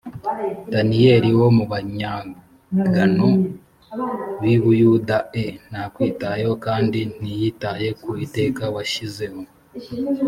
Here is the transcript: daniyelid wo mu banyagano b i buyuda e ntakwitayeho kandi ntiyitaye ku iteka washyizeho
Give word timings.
daniyelid 0.71 1.35
wo 1.41 1.49
mu 1.57 1.65
banyagano 1.71 3.27
b 4.41 4.43
i 4.55 4.57
buyuda 4.63 5.17
e 5.45 5.45
ntakwitayeho 5.69 6.53
kandi 6.65 6.99
ntiyitaye 7.19 7.87
ku 8.01 8.09
iteka 8.25 8.63
washyizeho 8.75 9.41